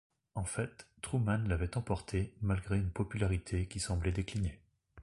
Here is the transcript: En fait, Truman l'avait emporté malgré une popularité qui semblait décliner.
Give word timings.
En 0.33 0.45
fait, 0.45 0.87
Truman 1.03 1.47
l'avait 1.47 1.77
emporté 1.77 2.33
malgré 2.41 2.75
une 2.75 2.89
popularité 2.89 3.67
qui 3.67 3.79
semblait 3.79 4.11
décliner. 4.11 4.59